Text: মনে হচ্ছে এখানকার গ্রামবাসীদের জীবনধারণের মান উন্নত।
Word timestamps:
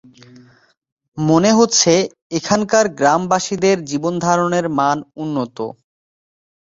মনে 1.17 1.51
হচ্ছে 1.53 1.93
এখানকার 2.37 2.85
গ্রামবাসীদের 2.99 3.77
জীবনধারণের 3.89 4.65
মান 4.77 4.97
উন্নত। 5.17 5.57